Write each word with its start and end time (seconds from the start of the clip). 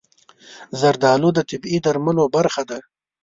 زردالو 0.79 1.29
د 1.33 1.39
طبیعي 1.49 1.79
درملو 1.85 2.23
برخه 2.35 2.61
ده. 2.69 2.79